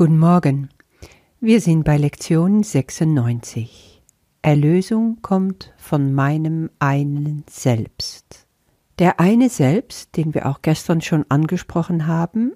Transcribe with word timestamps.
Guten 0.00 0.18
Morgen. 0.18 0.70
Wir 1.40 1.60
sind 1.60 1.84
bei 1.84 1.98
Lektion 1.98 2.62
96. 2.62 4.02
Erlösung 4.40 5.18
kommt 5.20 5.74
von 5.76 6.14
meinem 6.14 6.70
einen 6.78 7.44
Selbst. 7.50 8.46
Der 8.98 9.20
eine 9.20 9.50
Selbst, 9.50 10.16
den 10.16 10.32
wir 10.32 10.46
auch 10.46 10.62
gestern 10.62 11.02
schon 11.02 11.26
angesprochen 11.28 12.06
haben, 12.06 12.54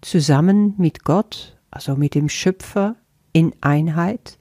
zusammen 0.00 0.74
mit 0.76 1.04
Gott, 1.04 1.56
also 1.70 1.94
mit 1.94 2.16
dem 2.16 2.28
Schöpfer 2.28 2.96
in 3.32 3.54
Einheit, 3.60 4.36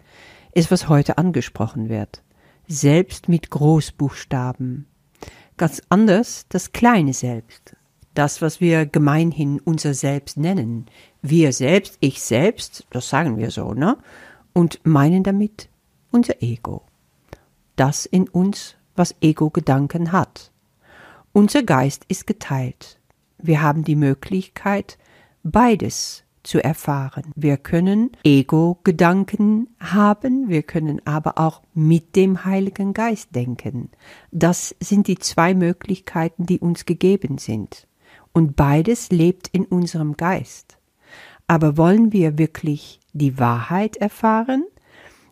ist, 0.53 0.71
was 0.71 0.89
heute 0.89 1.19
angesprochen 1.19 1.87
wird. 1.87 2.23
Selbst 2.67 3.29
mit 3.29 3.51
Großbuchstaben. 3.51 4.87
Ganz 5.57 5.83
anders 5.89 6.47
das 6.49 6.71
kleine 6.71 7.13
Selbst, 7.13 7.75
das, 8.13 8.41
was 8.41 8.61
wir 8.61 8.85
gemeinhin 8.85 9.59
unser 9.59 9.93
Selbst 9.93 10.37
nennen. 10.37 10.85
Wir 11.21 11.53
selbst, 11.53 11.97
ich 11.99 12.21
selbst, 12.21 12.85
das 12.91 13.09
sagen 13.09 13.37
wir 13.37 13.51
so, 13.51 13.73
ne? 13.73 13.97
Und 14.53 14.79
meinen 14.83 15.23
damit 15.23 15.69
unser 16.11 16.41
Ego. 16.41 16.83
Das 17.75 18.05
in 18.05 18.29
uns, 18.29 18.75
was 18.95 19.15
Ego-Gedanken 19.21 20.11
hat. 20.11 20.51
Unser 21.31 21.63
Geist 21.63 22.05
ist 22.07 22.27
geteilt. 22.27 22.99
Wir 23.39 23.61
haben 23.61 23.83
die 23.83 23.95
Möglichkeit, 23.95 24.99
beides 25.41 26.23
zu 26.43 26.63
erfahren. 26.63 27.31
Wir 27.35 27.57
können 27.57 28.11
Ego-Gedanken 28.23 29.69
haben, 29.79 30.49
wir 30.49 30.61
können 30.61 31.01
aber 31.05 31.39
auch 31.39 31.63
mit 31.73 32.15
dem 32.15 32.45
Heiligen 32.45 32.93
Geist 32.93 33.33
denken. 33.33 33.89
Das 34.31 34.75
sind 34.79 35.07
die 35.07 35.17
zwei 35.17 35.55
Möglichkeiten, 35.55 36.45
die 36.45 36.59
uns 36.59 36.85
gegeben 36.85 37.39
sind 37.39 37.87
und 38.33 38.55
beides 38.55 39.11
lebt 39.11 39.47
in 39.47 39.65
unserem 39.65 40.17
Geist. 40.17 40.77
Aber 41.47 41.77
wollen 41.77 42.11
wir 42.11 42.37
wirklich 42.37 42.99
die 43.13 43.37
Wahrheit 43.39 43.97
erfahren, 43.97 44.65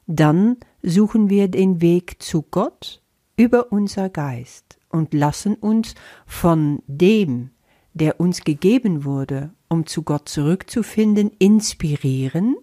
dann 0.07 0.57
suchen 0.81 1.29
wir 1.29 1.47
den 1.47 1.81
Weg 1.81 2.21
zu 2.21 2.43
Gott 2.43 3.01
über 3.37 3.71
unser 3.71 4.09
Geist 4.09 4.77
und 4.89 5.13
lassen 5.13 5.55
uns 5.55 5.95
von 6.25 6.83
dem, 6.87 7.51
der 7.93 8.19
uns 8.19 8.43
gegeben 8.43 9.03
wurde, 9.03 9.51
um 9.67 9.85
zu 9.85 10.03
Gott 10.03 10.29
zurückzufinden, 10.29 11.31
inspirieren 11.39 12.55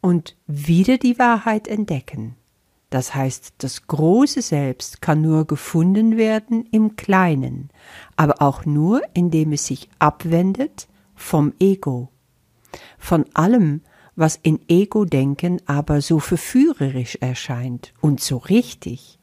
und 0.00 0.36
wieder 0.46 0.98
die 0.98 1.18
Wahrheit 1.18 1.68
entdecken. 1.68 2.36
Das 2.92 3.14
heißt, 3.14 3.54
das 3.56 3.86
große 3.86 4.42
Selbst 4.42 5.00
kann 5.00 5.22
nur 5.22 5.46
gefunden 5.46 6.18
werden 6.18 6.66
im 6.72 6.94
Kleinen, 6.94 7.70
aber 8.16 8.42
auch 8.42 8.66
nur, 8.66 9.00
indem 9.14 9.52
es 9.52 9.64
sich 9.64 9.88
abwendet 9.98 10.88
vom 11.14 11.54
Ego, 11.58 12.10
von 12.98 13.24
allem, 13.32 13.80
was 14.14 14.38
in 14.42 14.60
Ego-Denken 14.68 15.62
aber 15.64 16.02
so 16.02 16.18
verführerisch 16.18 17.16
erscheint 17.22 17.94
und 18.02 18.20
so 18.20 18.36
richtig. 18.36 19.18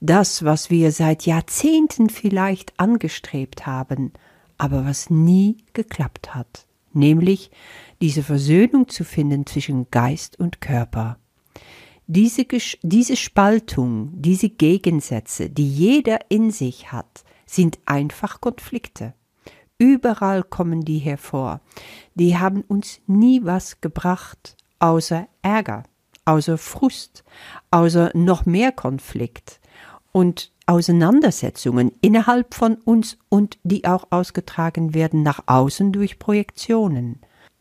Das, 0.00 0.44
was 0.44 0.70
wir 0.70 0.92
seit 0.92 1.26
Jahrzehnten 1.26 2.08
vielleicht 2.08 2.78
angestrebt 2.78 3.66
haben, 3.66 4.12
aber 4.58 4.84
was 4.84 5.10
nie 5.10 5.56
geklappt 5.72 6.36
hat, 6.36 6.68
nämlich 6.92 7.50
diese 8.00 8.22
Versöhnung 8.22 8.86
zu 8.86 9.02
finden 9.02 9.44
zwischen 9.44 9.90
Geist 9.90 10.38
und 10.38 10.60
Körper. 10.60 11.18
Diese, 12.06 12.44
diese 12.82 13.16
Spaltung, 13.16 14.10
diese 14.14 14.48
Gegensätze, 14.48 15.48
die 15.48 15.68
jeder 15.68 16.18
in 16.30 16.50
sich 16.50 16.92
hat, 16.92 17.24
sind 17.46 17.78
einfach 17.86 18.40
Konflikte. 18.40 19.14
Überall 19.78 20.42
kommen 20.42 20.84
die 20.84 20.98
hervor. 20.98 21.60
Die 22.14 22.38
haben 22.38 22.62
uns 22.62 23.00
nie 23.06 23.40
was 23.44 23.80
gebracht, 23.80 24.56
außer 24.78 25.26
Ärger, 25.42 25.84
außer 26.24 26.58
Frust, 26.58 27.24
außer 27.70 28.10
noch 28.14 28.46
mehr 28.46 28.72
Konflikt 28.72 29.60
und 30.12 30.52
Auseinandersetzungen 30.66 31.92
innerhalb 32.00 32.54
von 32.54 32.76
uns 32.76 33.18
und 33.28 33.58
die 33.64 33.84
auch 33.84 34.06
ausgetragen 34.10 34.94
werden 34.94 35.22
nach 35.22 35.42
außen 35.46 35.92
durch 35.92 36.18
Projektionen. 36.18 37.20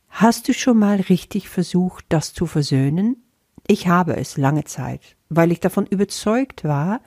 Hast 0.09 0.47
du 0.47 0.53
schon 0.53 0.77
mal 0.77 0.97
richtig 0.97 1.49
versucht, 1.49 2.05
das 2.09 2.33
zu 2.33 2.45
versöhnen? 2.45 3.23
Ich 3.71 3.87
habe 3.87 4.17
es 4.17 4.35
lange 4.35 4.65
Zeit, 4.65 5.15
weil 5.29 5.53
ich 5.53 5.61
davon 5.61 5.85
überzeugt 5.85 6.65
war, 6.65 6.99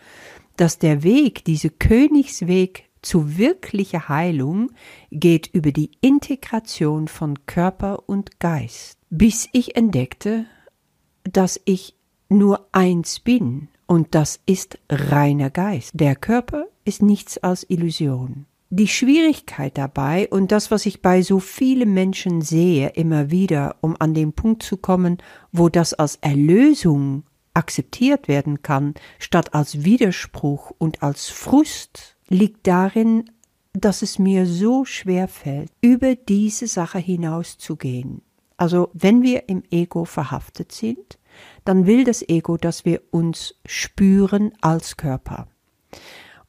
dass 0.57 0.79
der 0.79 1.03
Weg, 1.03 1.45
dieser 1.45 1.69
Königsweg 1.69 2.89
zu 3.03 3.37
wirklicher 3.37 4.09
Heilung 4.09 4.71
geht 5.11 5.47
über 5.47 5.73
die 5.73 5.91
Integration 6.01 7.07
von 7.07 7.45
Körper 7.45 8.09
und 8.09 8.41
Geist, 8.41 8.97
bis 9.11 9.47
ich 9.53 9.77
entdeckte, 9.77 10.47
dass 11.25 11.61
ich 11.67 11.97
nur 12.31 12.67
eins 12.73 13.21
bin, 13.21 13.69
und 13.85 14.15
das 14.15 14.41
ist 14.47 14.79
reiner 14.89 15.51
Geist. 15.51 15.91
Der 15.93 16.17
Körper 16.17 16.65
ist 16.87 17.03
nichts 17.03 17.37
als 17.37 17.69
Illusion 17.69 18.47
die 18.77 18.89
Schwierigkeit 18.89 19.79
dabei 19.79 20.29
und 20.31 20.51
das, 20.51 20.71
was 20.71 20.85
ich 20.87 21.01
bei 21.01 21.23
so 21.23 21.39
vielen 21.39 21.95
Menschen 21.95 22.43
sehe, 22.43 22.89
immer 22.91 23.31
wieder, 23.31 23.77
um 23.81 23.97
an 24.01 24.15
den 24.15 24.33
Punkt 24.33 24.65
zu 24.65 24.77
kommen, 24.77 25.19
wo 25.53 25.69
das 25.69 25.95
als 25.95 26.17
Erlösung 26.17 27.23
akzeptiert 27.55 28.27
werden 28.27 28.63
kann, 28.63 28.95
statt 29.21 29.55
als 29.55 29.85
Widerspruch 29.85 30.73
und 30.77 31.05
als 31.05 31.29
Frust, 31.29 32.17
liegt 32.29 32.67
darin, 32.67 33.31
dass 33.75 34.03
es 34.03 34.19
mir 34.19 34.45
so 34.45 34.85
schwer 34.85 35.29
fällt, 35.29 35.71
über 35.81 36.17
diese 36.17 36.67
Sache 36.67 36.99
hinauszugehen. 36.99 38.23
Also, 38.57 38.91
wenn 38.93 39.23
wir 39.23 39.49
im 39.49 39.63
Ego 39.71 40.05
verhaftet 40.05 40.73
sind, 40.73 41.19
dann 41.65 41.87
will 41.87 42.03
das 42.05 42.29
Ego, 42.29 42.57
dass 42.57 42.85
wir 42.85 43.03
uns 43.11 43.55
spüren 43.67 44.53
als 44.61 44.97
Körper. 44.97 45.49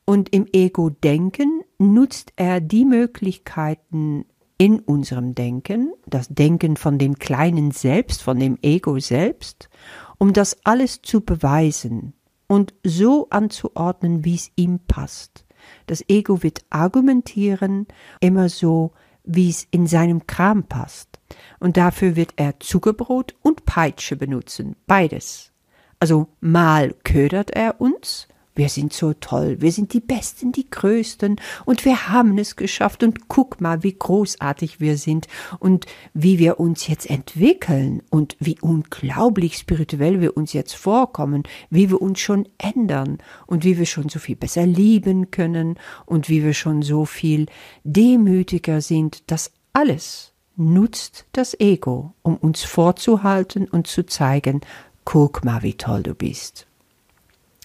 Und 0.06 0.34
im 0.34 0.47
Ego-Denken 0.52 1.65
nutzt 1.78 2.34
er 2.36 2.62
die 2.62 2.86
Möglichkeiten 2.86 4.25
in 4.58 4.80
unserem 4.80 5.36
Denken, 5.36 5.94
das 6.06 6.30
Denken 6.30 6.78
von 6.78 6.97
dem 6.97 7.19
kleinen 7.19 7.72
Selbst, 7.72 8.22
von 8.22 8.40
dem 8.40 8.58
Ego 8.62 9.00
selbst, 9.00 9.69
um 10.18 10.34
das 10.34 10.58
alles 10.64 11.02
zu 11.02 11.22
beweisen 11.22 12.14
und 12.47 12.74
so 12.84 13.28
anzuordnen, 13.30 14.24
wie 14.24 14.35
es 14.35 14.52
ihm 14.56 14.80
passt. 14.88 15.46
Das 15.88 16.03
Ego 16.08 16.41
wird 16.44 16.64
argumentieren, 16.69 17.88
immer 18.22 18.50
so, 18.50 18.91
wie 19.24 19.50
es 19.50 19.68
in 19.72 19.88
seinem 19.88 20.28
Kram 20.28 20.64
passt. 20.64 21.19
Und 21.59 21.78
dafür 21.78 22.16
wird 22.16 22.34
er 22.35 22.59
Zuckerbrot 22.59 23.35
und 23.41 23.66
Peitsche 23.66 24.16
benutzen, 24.16 24.75
beides. 24.85 25.52
Also 26.00 26.28
mal 26.40 26.94
ködert 27.03 27.52
er 27.52 27.81
uns, 27.81 28.28
wir 28.55 28.69
sind 28.69 28.93
so 28.93 29.13
toll, 29.13 29.57
wir 29.59 29.71
sind 29.71 29.93
die 29.93 29.99
Besten, 29.99 30.53
die 30.53 30.69
Größten. 30.69 31.35
Und 31.66 31.83
wir 31.83 32.09
haben 32.09 32.38
es 32.38 32.55
geschafft. 32.55 33.03
Und 33.03 33.27
guck 33.27 33.59
mal, 33.59 33.83
wie 33.83 33.93
großartig 33.93 34.79
wir 34.79 34.97
sind. 34.97 35.27
Und 35.59 35.85
wie 36.13 36.39
wir 36.39 36.59
uns 36.59 36.88
jetzt 36.88 37.09
entwickeln. 37.09 38.01
Und 38.09 38.38
wie 38.39 38.57
unglaublich 38.61 39.57
spirituell 39.57 40.21
wir 40.21 40.38
uns 40.38 40.53
jetzt 40.53 40.75
vorkommen, 40.75 41.43
wie 41.69 41.89
wir 41.89 42.01
uns 42.01 42.19
schon 42.19 42.47
ändern. 42.57 43.17
Und 43.45 43.66
wie 43.66 43.77
wir 43.77 43.85
schon 43.85 44.07
so 44.07 44.19
viel 44.19 44.38
besser 44.38 44.66
lieben 44.66 45.31
können. 45.31 45.77
Und 46.05 46.29
wie 46.29 46.43
wir 46.43 46.53
schon 46.53 46.81
so 46.81 47.03
viel 47.05 47.47
demütiger 47.83 48.79
sind, 48.79 49.23
das 49.27 49.51
alles 49.73 50.31
nutzt 50.55 51.25
das 51.33 51.59
Ego, 51.59 52.13
um 52.22 52.37
uns 52.37 52.63
vorzuhalten 52.63 53.67
und 53.67 53.87
zu 53.87 54.05
zeigen, 54.05 54.61
guck 55.03 55.43
mal, 55.43 55.63
wie 55.63 55.73
toll 55.73 56.03
du 56.03 56.16
bist. 56.16 56.67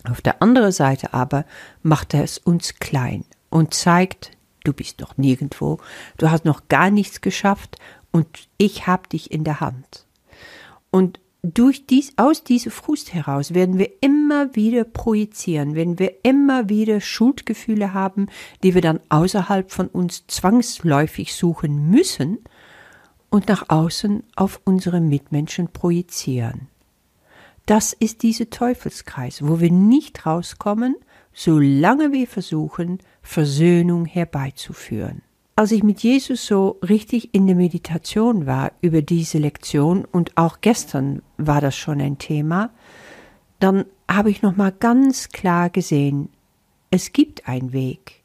Auf 0.08 0.20
der 0.20 0.42
anderen 0.42 0.72
Seite 0.72 1.12
aber 1.12 1.44
macht 1.82 2.14
er 2.14 2.24
es 2.24 2.38
uns 2.38 2.76
klein 2.76 3.24
und 3.50 3.74
zeigt, 3.74 4.30
du 4.64 4.72
bist 4.72 5.00
noch 5.00 5.16
nirgendwo, 5.18 5.78
du 6.16 6.30
hast 6.30 6.44
noch 6.44 6.68
gar 6.68 6.90
nichts 6.90 7.20
geschafft 7.20 7.76
und 8.10 8.26
ich 8.56 8.86
hab 8.86 9.08
dich 9.10 9.30
in 9.30 9.44
der 9.44 9.60
Hand. 9.60 10.06
Und 10.90 11.20
durch 11.42 11.86
dies, 11.86 12.12
aus 12.16 12.44
dieser 12.44 12.70
Frust 12.70 13.14
heraus 13.14 13.54
werden 13.54 13.78
wir 13.78 13.90
immer 14.02 14.54
wieder 14.54 14.84
projizieren, 14.84 15.74
werden 15.74 15.98
wir 15.98 16.22
immer 16.22 16.68
wieder 16.68 17.00
Schuldgefühle 17.00 17.94
haben, 17.94 18.26
die 18.62 18.74
wir 18.74 18.82
dann 18.82 19.00
außerhalb 19.08 19.70
von 19.70 19.88
uns 19.88 20.26
zwangsläufig 20.26 21.34
suchen 21.34 21.90
müssen 21.90 22.38
und 23.30 23.48
nach 23.48 23.68
außen 23.68 24.22
auf 24.36 24.60
unsere 24.64 25.00
Mitmenschen 25.00 25.68
projizieren. 25.68 26.68
Das 27.70 27.92
ist 27.92 28.24
dieser 28.24 28.50
Teufelskreis, 28.50 29.46
wo 29.46 29.60
wir 29.60 29.70
nicht 29.70 30.26
rauskommen, 30.26 30.96
solange 31.32 32.10
wir 32.10 32.26
versuchen, 32.26 32.98
Versöhnung 33.22 34.06
herbeizuführen. 34.06 35.22
Als 35.54 35.70
ich 35.70 35.84
mit 35.84 36.00
Jesus 36.00 36.44
so 36.44 36.80
richtig 36.82 37.32
in 37.32 37.46
der 37.46 37.54
Meditation 37.54 38.44
war 38.44 38.72
über 38.80 39.02
diese 39.02 39.38
Lektion 39.38 40.04
und 40.04 40.36
auch 40.36 40.60
gestern 40.62 41.22
war 41.36 41.60
das 41.60 41.76
schon 41.76 42.00
ein 42.00 42.18
Thema, 42.18 42.70
dann 43.60 43.84
habe 44.10 44.32
ich 44.32 44.42
noch 44.42 44.56
mal 44.56 44.72
ganz 44.72 45.28
klar 45.28 45.70
gesehen, 45.70 46.28
es 46.90 47.12
gibt 47.12 47.46
einen 47.46 47.72
Weg. 47.72 48.24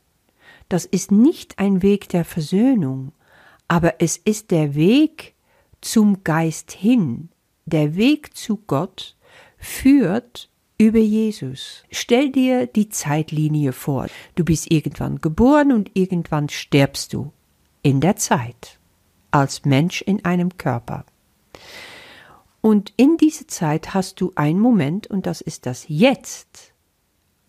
Das 0.70 0.86
ist 0.86 1.12
nicht 1.12 1.60
ein 1.60 1.84
Weg 1.84 2.10
der 2.10 2.26
Versöhnung, 2.26 3.12
aber 3.68 4.02
es 4.02 4.18
ist 4.18 4.50
der 4.50 4.74
Weg 4.74 5.36
zum 5.82 6.24
Geist 6.24 6.72
hin, 6.72 7.30
der 7.66 7.96
Weg 7.96 8.36
zu 8.36 8.58
Gott, 8.66 9.15
führt 9.66 10.50
über 10.78 11.00
Jesus. 11.00 11.84
Stell 11.90 12.32
dir 12.32 12.68
die 12.68 12.90
Zeitlinie 12.90 13.72
vor. 13.74 14.08
Du 14.36 14.44
bist 14.44 14.72
irgendwann 14.72 15.22
geboren 15.22 15.72
und 15.72 15.92
irgendwann 15.94 16.50
stirbst 16.50 17.14
du. 17.14 17.32
In 17.82 18.02
der 18.02 18.16
Zeit. 18.16 18.80
Als 19.32 19.66
Mensch 19.66 20.02
in 20.02 20.24
einem 20.24 20.58
Körper. 20.58 21.06
Und 22.62 22.94
in 22.98 23.18
dieser 23.18 23.48
Zeit 23.48 23.94
hast 23.94 24.22
du 24.22 24.32
einen 24.36 24.60
Moment, 24.60 25.08
und 25.08 25.26
das 25.26 25.42
ist 25.42 25.66
das 25.66 25.86
Jetzt, 25.88 26.74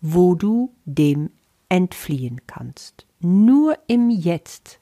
wo 0.01 0.35
du 0.35 0.71
dem 0.85 1.31
entfliehen 1.69 2.41
kannst. 2.45 3.05
Nur 3.19 3.77
im 3.87 4.09
Jetzt 4.09 4.79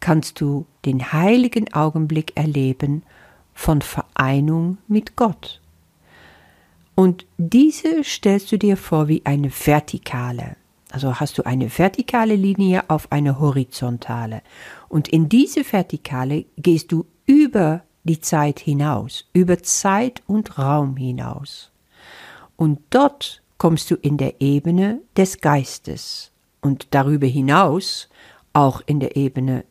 kannst 0.00 0.40
du 0.40 0.66
den 0.84 1.12
heiligen 1.12 1.72
Augenblick 1.72 2.36
erleben 2.36 3.02
von 3.54 3.80
Vereinung 3.82 4.78
mit 4.88 5.16
Gott. 5.16 5.60
Und 6.98 7.26
diese 7.36 8.02
stellst 8.02 8.50
du 8.50 8.58
dir 8.58 8.76
vor 8.76 9.06
wie 9.06 9.22
eine 9.24 9.52
vertikale. 9.52 10.56
Also 10.90 11.14
hast 11.20 11.38
du 11.38 11.46
eine 11.46 11.70
vertikale 11.70 12.34
Linie 12.34 12.90
auf 12.90 13.12
eine 13.12 13.38
horizontale. 13.38 14.42
Und 14.88 15.06
in 15.06 15.28
diese 15.28 15.62
vertikale 15.62 16.46
gehst 16.56 16.90
du 16.90 17.06
über 17.24 17.84
die 18.02 18.20
Zeit 18.20 18.58
hinaus, 18.58 19.28
über 19.32 19.62
Zeit 19.62 20.24
und 20.26 20.58
Raum 20.58 20.96
hinaus. 20.96 21.70
Und 22.56 22.80
dort 22.90 23.44
kommst 23.58 23.92
du 23.92 23.94
in 23.94 24.16
der 24.16 24.40
Ebene 24.40 25.00
des 25.16 25.40
Geistes 25.40 26.32
und 26.62 26.88
darüber 26.90 27.28
hinaus 27.28 28.08
auch 28.52 28.82
in 28.86 28.98
der 28.98 29.14
Ebene 29.14 29.64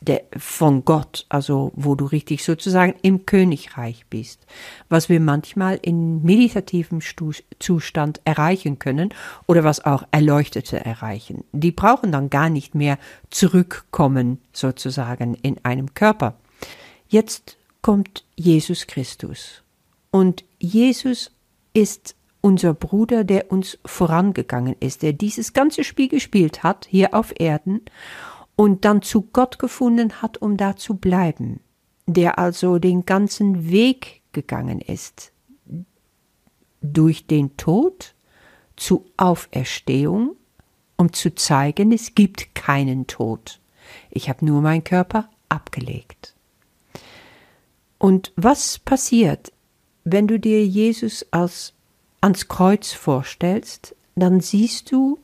der, 0.00 0.22
von 0.36 0.84
Gott, 0.84 1.26
also 1.28 1.72
wo 1.74 1.94
du 1.94 2.06
richtig 2.06 2.44
sozusagen 2.44 2.94
im 3.02 3.26
Königreich 3.26 4.06
bist, 4.08 4.46
was 4.88 5.08
wir 5.08 5.20
manchmal 5.20 5.78
in 5.82 6.22
meditativem 6.22 7.00
Zustand 7.58 8.20
erreichen 8.24 8.78
können 8.78 9.10
oder 9.46 9.64
was 9.64 9.84
auch 9.84 10.04
Erleuchtete 10.10 10.84
erreichen. 10.84 11.44
Die 11.52 11.70
brauchen 11.72 12.12
dann 12.12 12.30
gar 12.30 12.48
nicht 12.48 12.74
mehr 12.74 12.98
zurückkommen 13.30 14.40
sozusagen 14.52 15.34
in 15.34 15.64
einem 15.64 15.94
Körper. 15.94 16.34
Jetzt 17.08 17.56
kommt 17.82 18.24
Jesus 18.36 18.86
Christus 18.86 19.62
und 20.10 20.44
Jesus 20.58 21.30
ist 21.74 22.14
unser 22.40 22.74
Bruder, 22.74 23.24
der 23.24 23.50
uns 23.50 23.78
vorangegangen 23.84 24.76
ist, 24.80 25.02
der 25.02 25.12
dieses 25.12 25.52
ganze 25.52 25.84
Spiel 25.84 26.08
gespielt 26.08 26.62
hat 26.62 26.86
hier 26.88 27.14
auf 27.14 27.32
Erden 27.38 27.82
und 28.58 28.84
dann 28.84 29.02
zu 29.02 29.22
Gott 29.22 29.60
gefunden 29.60 30.20
hat, 30.20 30.42
um 30.42 30.56
da 30.56 30.74
zu 30.74 30.96
bleiben, 30.96 31.60
der 32.06 32.40
also 32.40 32.80
den 32.80 33.06
ganzen 33.06 33.70
Weg 33.70 34.22
gegangen 34.32 34.80
ist, 34.80 35.30
durch 36.82 37.28
den 37.28 37.56
Tod 37.56 38.16
zu 38.74 39.06
Auferstehung, 39.16 40.34
um 40.96 41.12
zu 41.12 41.32
zeigen, 41.36 41.92
es 41.92 42.16
gibt 42.16 42.56
keinen 42.56 43.06
Tod. 43.06 43.60
Ich 44.10 44.28
habe 44.28 44.44
nur 44.44 44.60
meinen 44.60 44.82
Körper 44.82 45.30
abgelegt. 45.48 46.34
Und 47.98 48.32
was 48.34 48.80
passiert, 48.80 49.52
wenn 50.02 50.26
du 50.26 50.40
dir 50.40 50.66
Jesus 50.66 51.24
als 51.30 51.74
ans 52.20 52.48
Kreuz 52.48 52.90
vorstellst, 52.90 53.94
dann 54.16 54.40
siehst 54.40 54.90
du, 54.90 55.20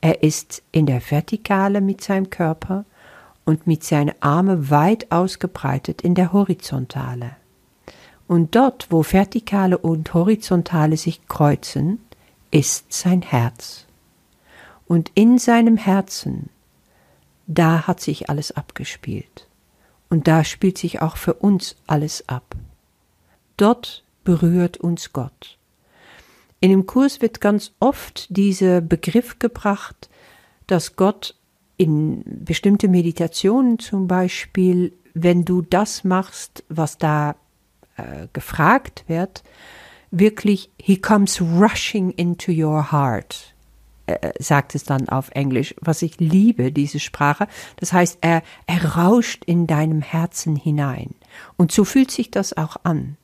er 0.00 0.22
ist 0.22 0.62
in 0.72 0.86
der 0.86 1.00
Vertikale 1.10 1.80
mit 1.80 2.02
seinem 2.02 2.30
Körper 2.30 2.84
und 3.44 3.66
mit 3.66 3.84
seinen 3.84 4.14
Armen 4.20 4.70
weit 4.70 5.10
ausgebreitet 5.10 6.02
in 6.02 6.14
der 6.14 6.32
Horizontale. 6.32 7.36
Und 8.28 8.56
dort, 8.56 8.88
wo 8.90 9.02
Vertikale 9.02 9.78
und 9.78 10.12
Horizontale 10.12 10.96
sich 10.96 11.26
kreuzen, 11.28 12.00
ist 12.50 12.92
sein 12.92 13.22
Herz. 13.22 13.86
Und 14.86 15.10
in 15.14 15.38
seinem 15.38 15.76
Herzen, 15.76 16.50
da 17.46 17.86
hat 17.86 18.00
sich 18.00 18.28
alles 18.28 18.52
abgespielt. 18.52 19.48
Und 20.08 20.28
da 20.28 20.44
spielt 20.44 20.78
sich 20.78 21.02
auch 21.02 21.16
für 21.16 21.34
uns 21.34 21.76
alles 21.86 22.28
ab. 22.28 22.54
Dort 23.56 24.04
berührt 24.24 24.76
uns 24.76 25.12
Gott. 25.12 25.55
In 26.60 26.70
dem 26.70 26.86
Kurs 26.86 27.20
wird 27.20 27.40
ganz 27.40 27.72
oft 27.80 28.26
dieser 28.34 28.80
Begriff 28.80 29.38
gebracht, 29.38 30.08
dass 30.66 30.96
Gott 30.96 31.34
in 31.76 32.22
bestimmte 32.24 32.88
Meditationen 32.88 33.78
zum 33.78 34.06
Beispiel, 34.06 34.92
wenn 35.14 35.44
du 35.44 35.62
das 35.62 36.04
machst, 36.04 36.64
was 36.68 36.98
da 36.98 37.36
äh, 37.96 38.28
gefragt 38.32 39.04
wird, 39.06 39.42
wirklich, 40.10 40.70
he 40.80 40.96
comes 40.96 41.40
rushing 41.40 42.10
into 42.10 42.50
your 42.52 42.90
heart, 42.90 43.54
äh, 44.06 44.32
sagt 44.38 44.74
es 44.74 44.84
dann 44.84 45.08
auf 45.08 45.30
Englisch, 45.32 45.74
was 45.80 46.02
ich 46.02 46.18
liebe, 46.18 46.72
diese 46.72 47.00
Sprache. 47.00 47.48
Das 47.76 47.92
heißt, 47.92 48.18
er, 48.22 48.42
er 48.66 48.96
rauscht 48.96 49.44
in 49.44 49.66
deinem 49.66 50.00
Herzen 50.00 50.56
hinein. 50.56 51.14
Und 51.56 51.72
so 51.72 51.84
fühlt 51.84 52.10
sich 52.10 52.30
das 52.30 52.56
auch 52.56 52.76
an. 52.84 53.16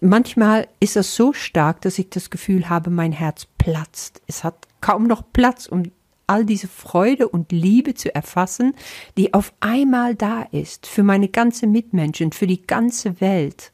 Manchmal 0.00 0.68
ist 0.78 0.96
es 0.96 1.16
so 1.16 1.32
stark, 1.32 1.80
dass 1.80 1.98
ich 1.98 2.10
das 2.10 2.30
Gefühl 2.30 2.68
habe, 2.68 2.90
mein 2.90 3.12
Herz 3.12 3.46
platzt. 3.58 4.22
Es 4.26 4.44
hat 4.44 4.68
kaum 4.80 5.04
noch 5.04 5.22
Platz, 5.32 5.66
um 5.66 5.90
all 6.28 6.44
diese 6.44 6.68
Freude 6.68 7.28
und 7.28 7.50
Liebe 7.50 7.94
zu 7.94 8.14
erfassen, 8.14 8.74
die 9.16 9.34
auf 9.34 9.52
einmal 9.60 10.14
da 10.14 10.42
ist 10.42 10.86
für 10.86 11.02
meine 11.02 11.28
ganze 11.28 11.66
Mitmenschen, 11.66 12.32
für 12.32 12.46
die 12.46 12.64
ganze 12.64 13.20
Welt, 13.20 13.72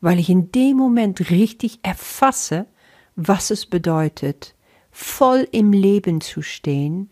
weil 0.00 0.18
ich 0.18 0.28
in 0.28 0.52
dem 0.52 0.76
Moment 0.76 1.30
richtig 1.30 1.80
erfasse, 1.82 2.66
was 3.16 3.50
es 3.50 3.66
bedeutet, 3.66 4.54
voll 4.92 5.48
im 5.50 5.72
Leben 5.72 6.20
zu 6.20 6.42
stehen, 6.42 7.10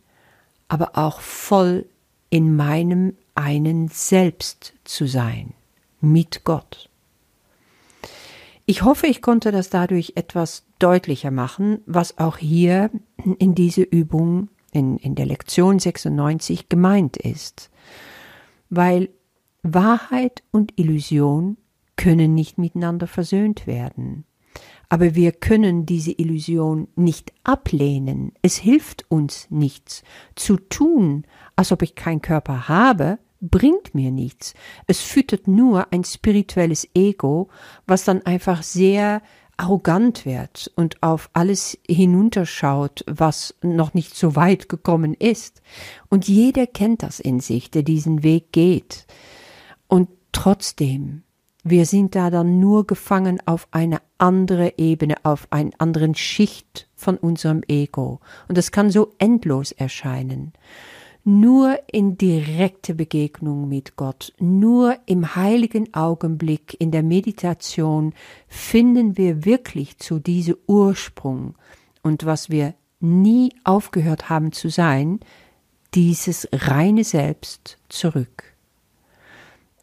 aber 0.68 0.96
auch 0.96 1.20
voll 1.20 1.86
in 2.30 2.54
meinem 2.54 3.16
einen 3.34 3.88
Selbst 3.88 4.74
zu 4.84 5.06
sein, 5.06 5.54
mit 6.00 6.44
Gott. 6.44 6.90
Ich 8.64 8.82
hoffe, 8.82 9.06
ich 9.06 9.22
konnte 9.22 9.50
das 9.50 9.70
dadurch 9.70 10.12
etwas 10.14 10.64
deutlicher 10.78 11.30
machen, 11.30 11.80
was 11.86 12.18
auch 12.18 12.38
hier 12.38 12.90
in 13.38 13.54
diese 13.54 13.82
Übung 13.82 14.48
in, 14.72 14.98
in 14.98 15.14
der 15.14 15.26
Lektion 15.26 15.78
96 15.78 16.68
gemeint 16.68 17.16
ist. 17.16 17.70
Weil 18.70 19.10
Wahrheit 19.62 20.42
und 20.50 20.78
Illusion 20.78 21.56
können 21.96 22.34
nicht 22.34 22.58
miteinander 22.58 23.06
versöhnt 23.06 23.66
werden. 23.66 24.24
Aber 24.88 25.14
wir 25.14 25.32
können 25.32 25.86
diese 25.86 26.12
Illusion 26.12 26.88
nicht 26.96 27.32
ablehnen. 27.44 28.32
Es 28.42 28.56
hilft 28.56 29.10
uns 29.10 29.46
nichts 29.50 30.02
zu 30.34 30.56
tun, 30.56 31.24
als 31.56 31.72
ob 31.72 31.82
ich 31.82 31.94
keinen 31.94 32.22
Körper 32.22 32.68
habe, 32.68 33.18
bringt 33.42 33.94
mir 33.94 34.10
nichts. 34.10 34.54
Es 34.86 35.00
füttert 35.00 35.48
nur 35.48 35.92
ein 35.92 36.04
spirituelles 36.04 36.88
Ego, 36.94 37.48
was 37.86 38.04
dann 38.04 38.22
einfach 38.22 38.62
sehr 38.62 39.20
arrogant 39.56 40.24
wird 40.24 40.72
und 40.76 41.02
auf 41.02 41.28
alles 41.34 41.78
hinunterschaut, 41.86 43.04
was 43.06 43.54
noch 43.62 43.94
nicht 43.94 44.16
so 44.16 44.34
weit 44.34 44.68
gekommen 44.68 45.14
ist. 45.14 45.60
Und 46.08 46.26
jeder 46.26 46.66
kennt 46.66 47.02
das 47.02 47.20
in 47.20 47.40
sich, 47.40 47.70
der 47.70 47.82
diesen 47.82 48.22
Weg 48.22 48.52
geht. 48.52 49.06
Und 49.88 50.08
trotzdem, 50.32 51.22
wir 51.64 51.86
sind 51.86 52.14
da 52.14 52.30
dann 52.30 52.60
nur 52.60 52.86
gefangen 52.86 53.40
auf 53.46 53.68
eine 53.72 54.00
andere 54.18 54.74
Ebene, 54.78 55.16
auf 55.22 55.46
einen 55.50 55.72
anderen 55.78 56.14
Schicht 56.14 56.88
von 56.94 57.16
unserem 57.16 57.62
Ego. 57.68 58.20
Und 58.48 58.56
das 58.58 58.72
kann 58.72 58.90
so 58.90 59.12
endlos 59.18 59.70
erscheinen. 59.72 60.54
Nur 61.24 61.78
in 61.86 62.18
direkte 62.18 62.94
Begegnung 62.94 63.68
mit 63.68 63.94
Gott, 63.94 64.32
nur 64.40 64.96
im 65.06 65.36
heiligen 65.36 65.94
Augenblick 65.94 66.76
in 66.80 66.90
der 66.90 67.04
Meditation 67.04 68.12
finden 68.48 69.16
wir 69.16 69.44
wirklich 69.44 69.98
zu 69.98 70.18
diesem 70.18 70.56
Ursprung 70.66 71.54
und 72.02 72.26
was 72.26 72.50
wir 72.50 72.74
nie 72.98 73.52
aufgehört 73.62 74.30
haben 74.30 74.50
zu 74.50 74.68
sein, 74.68 75.20
dieses 75.94 76.48
reine 76.52 77.04
Selbst 77.04 77.78
zurück. 77.88 78.42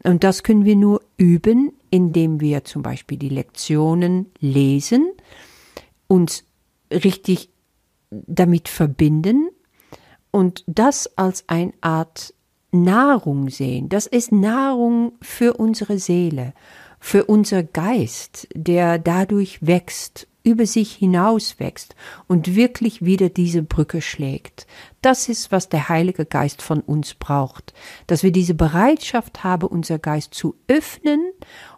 Und 0.02 0.24
das 0.24 0.42
können 0.42 0.66
wir 0.66 0.76
nur 0.76 1.02
üben, 1.16 1.72
indem 1.90 2.40
wir 2.40 2.64
zum 2.64 2.82
Beispiel 2.82 3.16
die 3.16 3.28
Lektionen 3.30 4.26
lesen, 4.40 5.10
uns 6.06 6.44
richtig 6.90 7.48
damit 8.10 8.68
verbinden 8.68 9.48
und 10.30 10.64
das 10.66 11.16
als 11.16 11.44
eine 11.48 11.72
Art 11.80 12.34
Nahrung 12.72 13.48
sehen. 13.50 13.88
Das 13.88 14.06
ist 14.06 14.32
Nahrung 14.32 15.12
für 15.20 15.54
unsere 15.54 15.98
Seele, 15.98 16.54
für 17.00 17.24
unser 17.24 17.62
Geist, 17.62 18.48
der 18.54 18.98
dadurch 18.98 19.66
wächst, 19.66 20.28
über 20.42 20.66
sich 20.66 20.92
hinaus 20.94 21.58
wächst 21.58 21.94
und 22.26 22.54
wirklich 22.54 23.04
wieder 23.04 23.28
diese 23.28 23.62
Brücke 23.62 24.00
schlägt. 24.00 24.66
Das 25.02 25.28
ist, 25.28 25.52
was 25.52 25.68
der 25.68 25.88
Heilige 25.88 26.24
Geist 26.24 26.62
von 26.62 26.80
uns 26.80 27.14
braucht, 27.14 27.74
dass 28.06 28.22
wir 28.22 28.32
diese 28.32 28.54
Bereitschaft 28.54 29.44
haben, 29.44 29.66
unser 29.66 29.98
Geist 29.98 30.32
zu 30.34 30.56
öffnen 30.66 31.20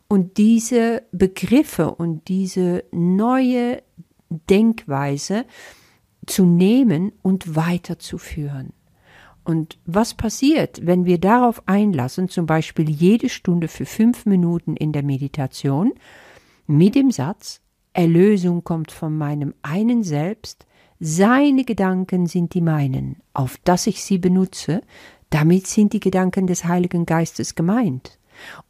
und 0.06 0.36
diese 0.36 1.02
Begriffe 1.10 1.92
und 1.92 2.28
diese 2.28 2.84
neue 2.92 3.82
Denkweise 4.28 5.44
zu 6.26 6.44
nehmen 6.44 7.12
und 7.22 7.56
weiterzuführen. 7.56 8.72
Und 9.44 9.78
was 9.86 10.14
passiert, 10.14 10.86
wenn 10.86 11.04
wir 11.04 11.18
darauf 11.18 11.62
einlassen, 11.66 12.28
zum 12.28 12.46
Beispiel 12.46 12.88
jede 12.88 13.28
Stunde 13.28 13.68
für 13.68 13.86
fünf 13.86 14.24
Minuten 14.24 14.76
in 14.76 14.92
der 14.92 15.02
Meditation, 15.02 15.92
mit 16.66 16.94
dem 16.94 17.10
Satz, 17.10 17.60
Erlösung 17.92 18.62
kommt 18.62 18.92
von 18.92 19.16
meinem 19.16 19.52
einen 19.62 20.04
Selbst, 20.04 20.66
seine 21.00 21.64
Gedanken 21.64 22.26
sind 22.26 22.54
die 22.54 22.60
meinen, 22.60 23.16
auf 23.34 23.58
dass 23.64 23.88
ich 23.88 24.04
sie 24.04 24.18
benutze, 24.18 24.82
damit 25.30 25.66
sind 25.66 25.92
die 25.92 26.00
Gedanken 26.00 26.46
des 26.46 26.64
Heiligen 26.64 27.06
Geistes 27.06 27.56
gemeint. 27.56 28.18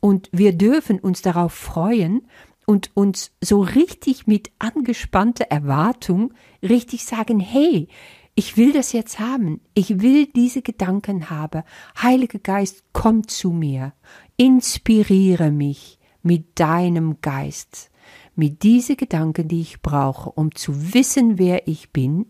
Und 0.00 0.30
wir 0.32 0.54
dürfen 0.54 0.98
uns 0.98 1.20
darauf 1.20 1.52
freuen 1.52 2.22
und 2.66 2.90
uns 2.94 3.32
so 3.40 3.60
richtig 3.60 4.26
mit 4.26 4.50
angespannter 4.58 5.46
Erwartung 5.50 6.32
richtig 6.62 7.04
sagen, 7.04 7.40
hey, 7.40 7.88
ich 8.34 8.56
will 8.56 8.72
das 8.72 8.92
jetzt 8.92 9.18
haben. 9.18 9.60
Ich 9.74 10.00
will 10.00 10.26
diese 10.26 10.62
Gedanken 10.62 11.28
haben. 11.28 11.64
Heiliger 12.00 12.38
Geist, 12.38 12.84
komm 12.92 13.28
zu 13.28 13.50
mir. 13.50 13.92
Inspiriere 14.36 15.50
mich 15.50 15.98
mit 16.22 16.58
deinem 16.58 17.20
Geist. 17.20 17.90
Mit 18.34 18.62
diese 18.62 18.96
Gedanken, 18.96 19.48
die 19.48 19.60
ich 19.60 19.82
brauche, 19.82 20.30
um 20.30 20.54
zu 20.54 20.94
wissen, 20.94 21.38
wer 21.38 21.68
ich 21.68 21.90
bin 21.90 22.26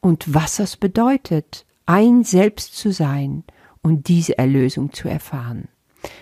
und 0.00 0.32
was 0.34 0.58
es 0.58 0.76
bedeutet, 0.78 1.66
ein 1.84 2.24
Selbst 2.24 2.74
zu 2.74 2.90
sein 2.90 3.44
und 3.82 4.08
diese 4.08 4.38
Erlösung 4.38 4.92
zu 4.92 5.08
erfahren. 5.08 5.68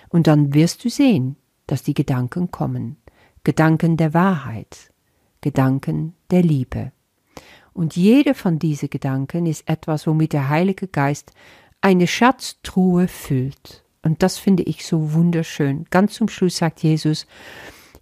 Und 0.08 0.26
dann 0.26 0.54
wirst 0.54 0.84
du 0.84 0.90
sehen, 0.90 1.36
dass 1.66 1.84
die 1.84 1.94
Gedanken 1.94 2.50
kommen. 2.50 2.96
Gedanken 3.44 3.98
der 3.98 4.14
Wahrheit, 4.14 4.90
Gedanken 5.42 6.14
der 6.30 6.42
Liebe. 6.42 6.92
Und 7.74 7.94
jeder 7.94 8.34
von 8.34 8.58
diesen 8.58 8.88
Gedanken 8.88 9.44
ist 9.44 9.68
etwas, 9.68 10.06
womit 10.06 10.32
der 10.32 10.48
Heilige 10.48 10.88
Geist 10.88 11.32
eine 11.82 12.06
Schatztruhe 12.06 13.06
füllt. 13.06 13.84
Und 14.02 14.22
das 14.22 14.38
finde 14.38 14.62
ich 14.62 14.86
so 14.86 15.12
wunderschön. 15.12 15.84
Ganz 15.90 16.14
zum 16.14 16.28
Schluss 16.28 16.56
sagt 16.56 16.82
Jesus, 16.82 17.26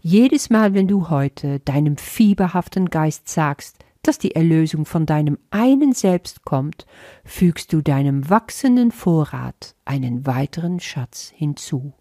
jedes 0.00 0.50
Mal, 0.50 0.74
wenn 0.74 0.86
du 0.86 1.10
heute 1.10 1.58
deinem 1.60 1.96
fieberhaften 1.96 2.90
Geist 2.90 3.28
sagst, 3.28 3.78
dass 4.02 4.18
die 4.18 4.36
Erlösung 4.36 4.84
von 4.84 5.06
deinem 5.06 5.38
einen 5.50 5.92
Selbst 5.92 6.44
kommt, 6.44 6.86
fügst 7.24 7.72
du 7.72 7.82
deinem 7.82 8.28
wachsenden 8.28 8.92
Vorrat 8.92 9.74
einen 9.84 10.24
weiteren 10.26 10.78
Schatz 10.80 11.32
hinzu. 11.34 11.92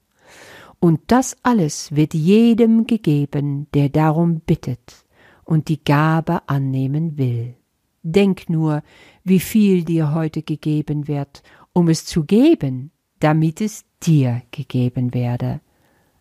Und 0.82 1.00
das 1.08 1.38
alles 1.44 1.96
wird 1.96 2.16
jedem 2.16 2.88
gegeben, 2.88 3.68
der 3.76 3.90
darum 3.90 4.40
bittet 4.40 5.06
und 5.44 5.68
die 5.68 5.84
Gabe 5.84 6.42
annehmen 6.50 7.20
will. 7.20 7.56
Denk 8.02 8.50
nur, 8.50 8.82
wie 9.24 9.40
viel 9.40 9.84
dir 9.84 10.16
heute 10.16 10.42
gegeben 10.42 11.08
wird, 11.08 11.44
um 11.72 11.88
es 11.88 12.06
zu 12.06 12.24
geben, 12.24 12.90
damit 13.20 13.62
es 13.62 13.86
dir 14.02 14.42
gegeben 14.50 15.14
werde. 15.14 15.62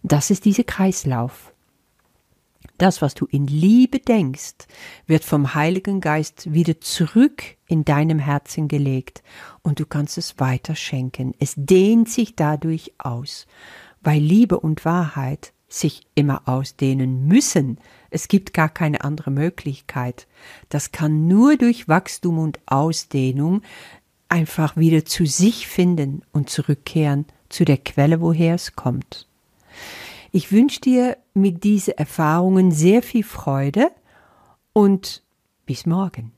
Das 0.03 0.31
ist 0.31 0.45
dieser 0.45 0.65
Kreislauf. 0.65 1.55
Das, 2.77 3.01
was 3.01 3.15
du 3.15 3.25
in 3.25 3.47
Liebe 3.47 3.99
denkst, 3.99 4.67
wird 5.07 5.25
vom 5.25 5.55
Heiligen 5.55 6.03
Geist 6.03 6.53
wieder 6.53 6.83
zurück 6.83 7.43
in 7.67 7.87
deinem 7.87 8.19
Herzen 8.19 8.69
gelegt 8.69 9.23
und 9.63 9.81
du 9.81 9.87
kannst 9.87 10.19
es 10.19 10.39
weiter 10.39 10.75
schenken. 10.75 11.33
Es 11.39 11.55
dehnt 11.57 12.11
sich 12.11 12.37
dadurch 12.37 12.93
aus, 12.99 13.47
weil 14.01 14.21
Liebe 14.21 14.59
und 14.59 14.85
Wahrheit 14.85 15.53
sich 15.69 16.03
immer 16.15 16.43
ausdehnen 16.47 17.27
müssen. 17.29 17.79
Es 18.11 18.29
gibt 18.29 18.53
gar 18.53 18.69
keine 18.69 19.05
andere 19.05 19.31
Möglichkeit. 19.31 20.27
Das 20.69 20.91
kann 20.91 21.29
nur 21.29 21.57
durch 21.57 21.89
Wachstum 21.89 22.39
und 22.39 22.59
Ausdehnung 22.67 23.63
einfach 24.29 24.77
wieder 24.77 25.05
zu 25.05 25.27
sich 25.27 25.69
finden 25.69 26.23
und 26.33 26.51
zurückkehren 26.51 27.27
zu 27.49 27.65
der 27.65 27.79
Quelle, 27.79 28.21
woher 28.21 28.55
es 28.55 28.75
kommt. 28.75 29.27
Ich 30.33 30.53
wünsche 30.53 30.81
dir 30.81 31.17
mit 31.35 31.65
diesen 31.65 31.95
Erfahrungen 31.99 32.71
sehr 32.71 33.03
viel 33.03 33.25
Freude 33.25 33.91
und 34.73 35.23
bis 35.67 35.87
morgen. 35.87 36.33